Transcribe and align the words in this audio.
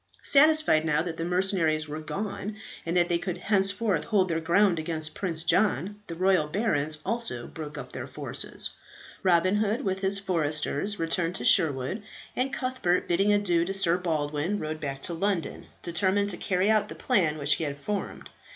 Satisfied, 0.23 0.83
now 0.83 1.03
that 1.03 1.17
the 1.17 1.23
mercenaries 1.23 1.87
were 1.87 1.99
gone, 1.99 2.55
that 2.87 3.07
they 3.07 3.19
could 3.19 3.37
henceforth 3.37 4.05
hold 4.05 4.29
their 4.29 4.39
ground 4.39 4.79
against 4.79 5.13
Prince 5.13 5.43
John, 5.43 5.99
the 6.07 6.15
royal 6.15 6.47
barons 6.47 6.97
also 7.05 7.45
broke 7.45 7.77
up 7.77 7.91
their 7.91 8.07
forces. 8.07 8.71
Robin 9.21 9.57
Hood 9.57 9.81
with 9.81 9.99
his 9.99 10.17
foresters 10.17 10.97
returned 10.97 11.35
to 11.35 11.45
Sherwood; 11.45 12.01
and 12.35 12.51
Cuthbert, 12.51 13.07
bidding 13.07 13.31
adieu 13.31 13.63
to 13.63 13.75
Sir 13.75 13.95
Baldwin, 13.95 14.57
rode 14.57 14.79
back 14.79 15.03
to 15.03 15.13
London, 15.13 15.67
determined 15.83 16.31
to 16.31 16.37
carry 16.37 16.71
out 16.71 16.89
the 16.89 16.95
plan 16.95 17.37
which 17.37 17.53
he 17.57 17.63
had 17.63 17.77
formed. 17.77 18.31